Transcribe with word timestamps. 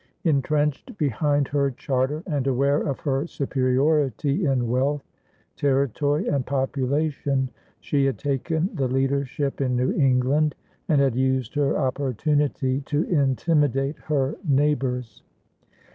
Entrenched 0.25 0.97
behind 0.97 1.49
her 1.49 1.69
charter 1.69 2.23
and 2.25 2.47
aware 2.47 2.79
of 2.81 2.99
her 3.01 3.27
superiority 3.27 4.45
in 4.47 4.67
wealth, 4.67 5.07
territory, 5.55 6.27
and 6.27 6.43
population, 6.43 7.49
she 7.81 8.05
had 8.05 8.17
taken 8.17 8.67
the 8.73 8.87
leadership 8.87 9.61
in 9.61 9.75
New 9.75 9.93
England 9.93 10.55
and 10.89 10.99
had 10.99 11.13
used 11.15 11.53
her 11.53 11.77
opportunity 11.77 12.81
to 12.87 13.03
intimidate 13.11 13.99
her 13.99 14.35
neighbors. 14.43 15.21